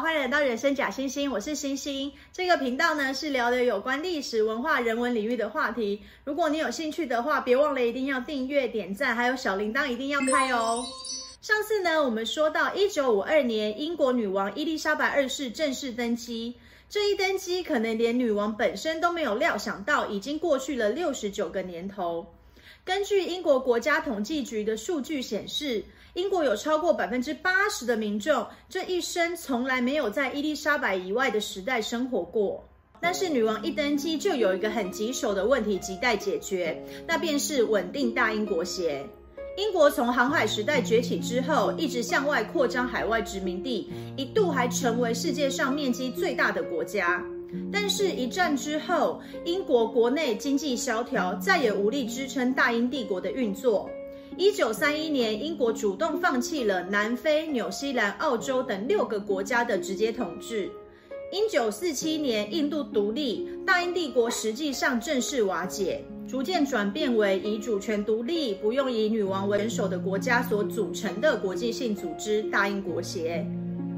[0.00, 2.12] 欢迎来到人生假星星，我是星星。
[2.32, 6.00] 这个频道呢是聊的有关历史文化、人文领域的话题。
[6.24, 10.84] 如果你有兴趣的话，别忘了一定要订阅、点赞，还有小铃铛一定要开哦。
[11.42, 16.54] 上次呢，我们说到一九五二年，英国女王伊丽莎白二世正式登基。
[16.88, 22.37] 这一登基，可能连女王本身都没有料想到，已经过去了六十九个年头。
[22.84, 32.66] 根据英国国家统计局的数据显示，英国有超过百分之八十的民众这一生从来没有在伊丽莎白以外的时代生活过。
[33.00, 39.06] 但是女王一登基，就有一个很棘手的问题亟待解决，那便是稳定大英国协。
[39.56, 47.24] 英国从航海时代崛起之后，一直向外扩张海外殖民地，一度还成为世界上面积最大的国家。
[47.72, 53.88] 但是，一战之后，英国国内经济萧条，再也无力支撑大英帝国的运作。
[54.36, 60.70] 一九三一年，英国主动放弃了南非、纽西兰、澳洲等六个国家的直接统治。
[61.32, 73.44] 一九四七年，印度独立，大英帝国实际上正式瓦解，逐渐转变为以主权独立、不用以女王为首的国家所组成的国际性组织——大英国协。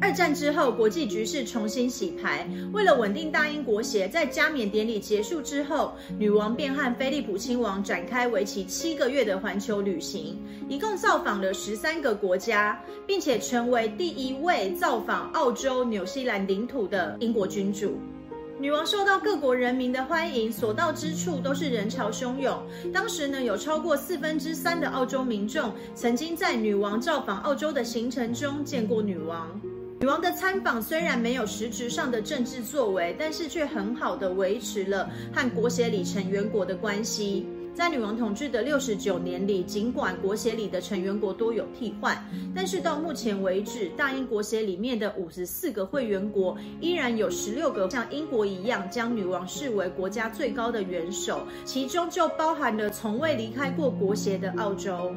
[0.00, 2.46] 二战之后，国际局势重新洗牌。
[2.72, 17.98] 为了稳定大英国协，在加冕典礼结束之后，女王便和菲利普亲王展开为期七个月的环球旅行，一共造访了十三个国家，并且成为第一位造访澳洲、纽西兰领土的英国君主。
[18.58, 22.62] 女王受到各国人民的欢迎，所到之处都是人潮汹涌。
[22.92, 29.60] 当时呢，有超过四分之三的澳洲民众曾经在女王造访澳洲的行程中见过女王。
[30.04, 37.46] 女王的参访虽然没有实质上的政治作为，但是却很好的维持了和国协里成员国的关系。
[37.74, 42.22] 在女王统治的六十九年里，尽管国协里的成员国多有替换，
[42.54, 55.14] 但是到目前为止，大英国协里面的五十四个会员国依然有十六个像英国一样将女王视为国家最高的元首，其中就包含了从未离开过国协的澳洲。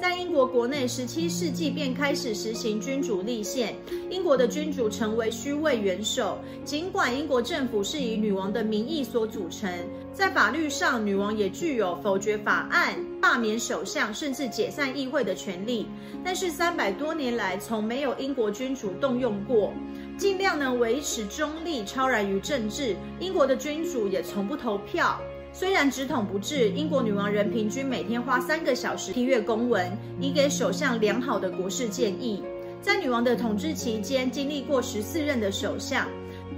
[0.00, 3.74] 在英国国内，十七世纪便开始实行君主立宪，
[4.08, 6.38] 英国的君主成为虚位元首。
[6.64, 9.68] 尽管英国政府是以女王的名义所组成，
[10.12, 15.88] 在法律上，女王也具有否决法案、罢免首相，甚至解散议会的权利。
[16.24, 19.72] 但是三百多年来，从没有英国君主动用过，
[20.16, 22.94] 尽量能维持中立，超然于政治。
[23.18, 25.20] 英国的君主也从不投票。
[25.52, 32.42] 虽然直统不治，英国女王仍平均每天花三个小时批阅公文，以给首相良好的国事建议。
[32.80, 36.06] 在女王的统治期间，经历过十四任的首相，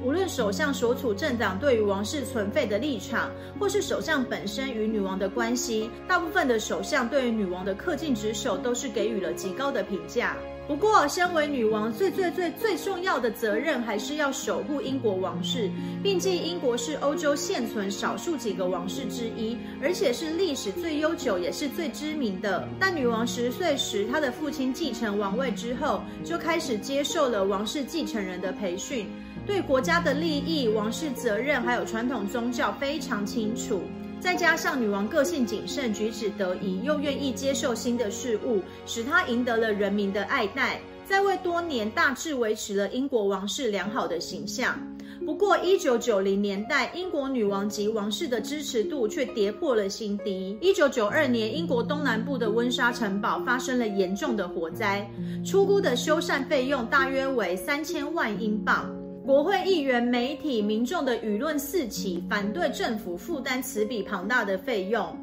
[0.04, 10.36] 无论首相所处政党对于王室存废的立场，或是首相本身与女王的关系，大部分的首相对于女王的恪尽职守都是给予了极高的评价。
[10.70, 15.68] 不过，身为女王，最最最最重要的责任还是要守护英国王室。
[16.00, 22.68] 毕竟，英国是欧洲现存少数几个王室之一，而且是历史最悠久也是最知名的。
[22.78, 29.08] 但女王十岁时，她的父亲继承王位之后，就开始接受了王室继承人的培训，
[29.44, 33.82] 对国家的利益、王室责任还有传统宗教非常清楚。
[34.20, 44.78] 再加上女王个性谨慎、举止得宜，又愿意接受新的事物，使她赢得了人民的爱戴，在位多年大致维持了英国王室良好的形象。
[45.24, 50.56] 不过，一九九零年代，英国女王及王室的支持度却跌破了新低。
[50.60, 55.08] 一九九二年，英国东南部的温莎城堡发生了严重的火灾，
[55.44, 58.90] 初估的修缮费用大约为三千万英镑。
[59.30, 65.16] 国会议员、媒体、民众的舆论四起，反对政府负担此笔庞大的费用。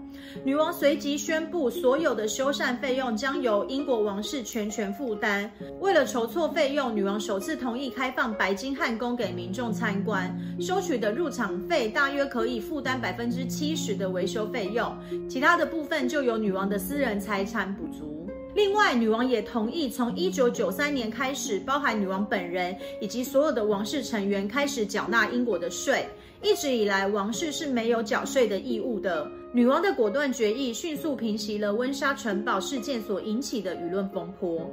[0.46, 5.52] 女王随即宣布，所有的修缮费用将由英国王室全权负担。
[5.82, 14.98] 为了筹措费用，女王首次同意开放白金汉宫给民众参观，收取的入场费大约可以负担百分之七十的维修费用，
[15.30, 18.27] 其他的部分就由女王的私人财产补足。
[18.58, 26.08] 另外，女王也同意从一九九三年开始，包含女王本人以及所有的王室成员开始缴纳英国的税。
[26.42, 29.30] 一直以来，王室是没有缴税的义务的。
[29.54, 34.68] 女王的果断决议迅速平息了温莎城堡事件所引起的舆论风波。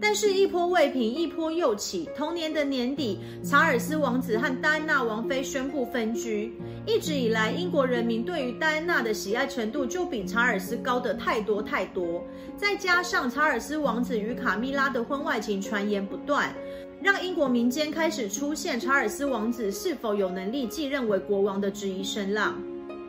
[0.00, 2.08] 但是，一波未平，一波又起。
[2.16, 6.52] 同年的年底，查尔斯王子和戴安娜王妃宣布分居。
[6.86, 12.22] 一直以来，英国人民对于戴安娜的喜爱程度就比查尔斯高得太多太多。
[12.56, 16.54] 再加上查尔斯王子与卡米拉的婚外情传言不断，
[17.00, 22.60] 让英国民间开始出现查尔斯王子是否有能力继任为国王的质疑声浪。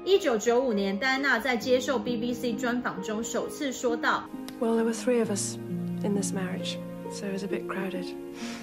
[0.05, 4.23] 一九九五年，戴安娜在接受 BBC 专访中首次说道
[4.61, 5.57] ：“Well, there were three of us
[6.05, 6.77] in this marriage.”
[7.11, 8.05] so it was a bit crowded.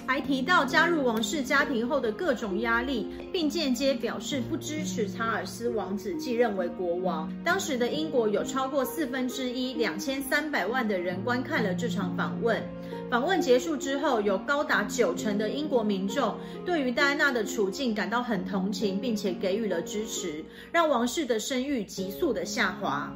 [0.05, 7.31] 还提到加入王室家庭后的各种压力，并间接表示不支持查尔斯王子继任为国王。
[7.43, 12.61] 当时的英国有超过四分之一两千三百万的人观看了这场访问。
[13.09, 16.35] 访问结束之后，有高达九成的英国民众
[16.65, 23.11] 对于戴安娜的处境感到很同情，并且给予了支持，让王室的声誉急速的下滑。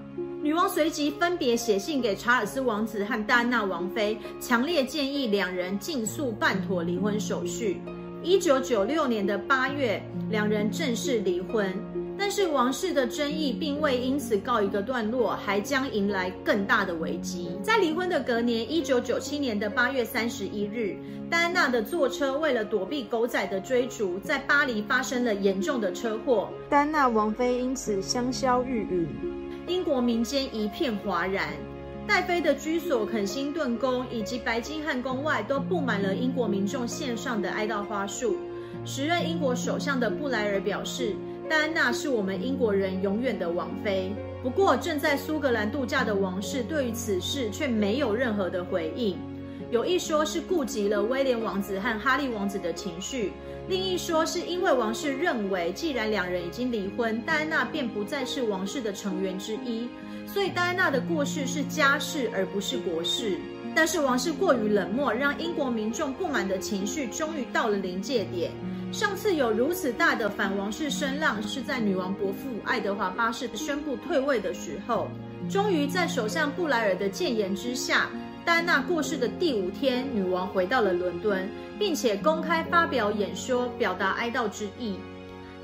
[0.48, 7.82] 女王随即分别写信给查尔斯王子和戴安娜王妃，强烈建议两人尽速办妥离婚手续。
[8.24, 11.70] 一九九六年的八月，两人正式离婚。
[12.18, 17.52] 但是王室的争议并未因此告一个段落，还将迎来更大的危机。
[17.62, 20.96] 在离婚的隔年，一九九七年的八月三十一日，
[21.30, 29.08] 戴安娜的坐车为了躲避狗仔的追逐，在巴黎发生了严重的车祸，戴安娜王妃因此香消玉殒。
[29.68, 31.50] 英国民间一片哗然，
[32.08, 38.38] 戴妃的居所肯辛顿宫以及白金汉宫外都布满了英国民众献上的哀悼花束。
[38.86, 41.14] 时任英国首相的布莱尔表示
[41.50, 49.18] ：“戴安娜是我们英国人永远的王妃。”不过，正在苏格兰度假的王室对于此事却没有任何的回应。
[49.70, 53.34] 有一说是顾及了威廉王子和哈利王子的情绪，
[53.68, 59.90] 另一说是因为王室认为，既然两人已经离婚，戴安娜便不再是王室的成员之一，
[60.26, 63.38] 所以戴安娜的过世是家事而不是国事。
[63.76, 68.52] 但是王室过于冷漠，让英国民众不满的情绪终于到了临界点。
[68.94, 75.10] 上次有如此大的反王室声浪，是在女王伯父爱德华八世宣布退位的时候。
[75.50, 78.10] 终于在首相布莱尔的谏言之下。
[78.48, 84.96] 戴安娜过世的第五天，女王回到了伦敦，并且公开发表演说，表达哀悼之意。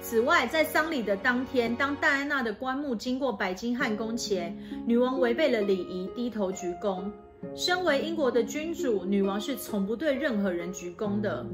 [0.02, 4.54] 此外，在丧礼的当天，当戴安娜的棺木经过白金汉宫前，
[4.86, 7.10] 女王违背了礼仪，低头鞠躬。
[7.56, 11.46] 身为英国的君主，女王是从不对任何人鞠躬的。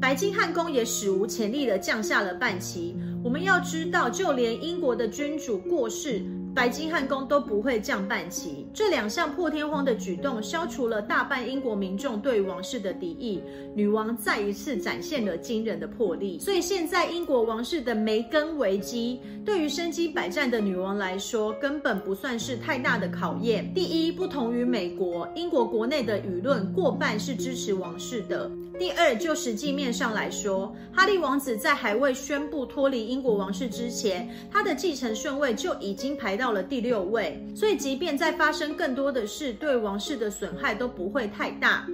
[0.00, 2.96] 白金汉宫也史无前例地降下了半旗。
[3.22, 13.42] 我们要知道，就连英国的君主过世，白金汉宫都不会降半旗，这两项破天荒的举动消除了大半英国民众对王室的敌意。
[13.74, 16.38] 女王再一次展现了惊人的魄力。
[16.38, 23.74] 所以现在英国王室的梅根危机，对于身经百战的女王来说，根本不算是太大的考验。
[23.74, 28.48] 第一，不同于美国，英国国内的舆论过半是支持王室的。
[28.76, 41.86] 第二，就实际面上来说，哈利王子在还未宣布脱离英国王室之前，他的继承顺位就已经排到到了第六位，所以即便再发生更多的事，对王室的损害都不会太大。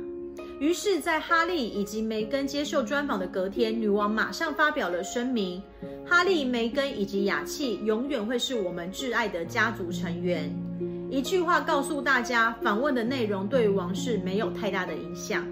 [0.58, 5.62] 于是，在哈利以及梅根接受专访的隔天，女王马上发表了声明：
[6.04, 10.52] 哈利、梅根以及雅契永远会是我们挚爱的家族成员。
[11.08, 15.46] 一句话告诉大家，访问的内容对于王室没有太大的影响。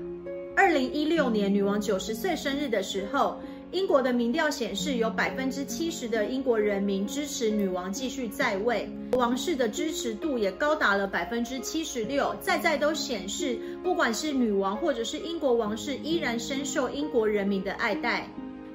[0.56, 18.26] 二零一六年，女王九十岁生日的时候，英国的民调显示，有百分之七十的英国人民支持女王继续在位，王室的支持度也高达了百分之七十六，在在都显示，不管是女王或者是英国王室，依然深受英国人民的爱戴。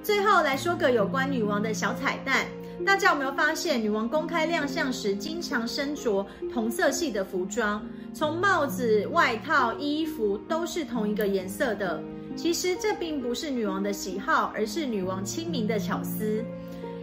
[0.04, 2.46] 最后来说个有关女王的小彩蛋。
[2.86, 12.00] 大家有没有发现，女王公开亮相时经常身着同色系的服装，从帽子、外套、衣服都是同一个颜色的。
[12.36, 16.44] 其实这并不是女王的喜好，而是女王亲民的巧思。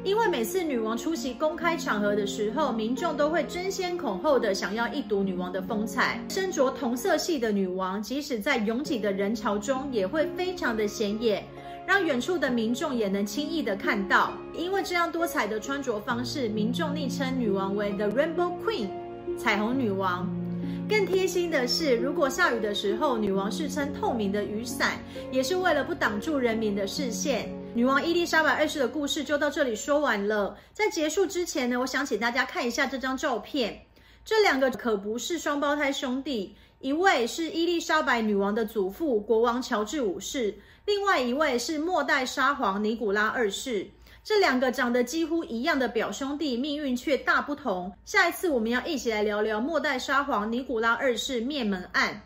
[0.03, 6.25] 因为每次女王出席公开场合的时候，民众都会争先恐后的想要一睹女王的风采。
[6.31, 11.45] 身着同色系的女王，即使在拥挤的人潮中，也会非常的显眼。
[11.87, 18.89] 让远处的民众也能轻易的看到，因为这样多彩的穿着方式，民众昵称女王为 The Rainbow Queen，
[19.37, 20.40] 彩虹女王。
[20.89, 24.99] 更贴心的是，如果下雨的时候，女王是撑透明的雨伞，
[25.31, 27.49] 也是为了不挡住人民的视线。
[27.75, 30.57] 女王伊丽莎白二世的故事就到这里说完了。
[30.73, 33.81] 在结束之前呢，我想请大家看一下这张照片，
[34.25, 36.57] 这两个可不是双胞胎兄弟。
[36.81, 43.87] 一位是伊丽莎白女王的祖父国王乔治五世，另外一位是末代沙皇尼古拉二世。
[44.23, 47.93] 这两个长得几乎一样的表兄弟，命运却大不同。
[48.05, 52.23] 下一次我们要一起来聊聊末代沙皇尼古拉二世灭门案。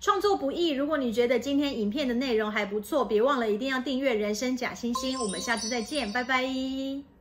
[0.00, 5.20] 创作不易，如果你觉得今天影片的内容还不错，别忘了一定要订阅人生假惺惺。
[5.22, 7.11] 我们下次再见，拜拜。